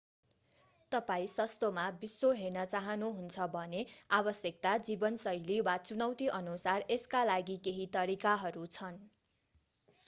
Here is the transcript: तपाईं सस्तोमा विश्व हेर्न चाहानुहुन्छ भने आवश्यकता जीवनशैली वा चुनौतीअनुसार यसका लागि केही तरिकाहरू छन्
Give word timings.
तपाईं 0.91 1.27
सस्तोमा 1.33 1.83
विश्व 1.99 2.31
हेर्न 2.39 2.63
चाहानुहुन्छ 2.71 3.45
भने 3.51 3.83
आवश्यकता 4.19 4.73
जीवनशैली 4.89 5.59
वा 5.69 5.77
चुनौतीअनुसार 5.83 6.89
यसका 6.91 7.23
लागि 7.27 7.61
केही 7.63 7.89
तरिकाहरू 7.93 8.67
छन् 8.73 9.01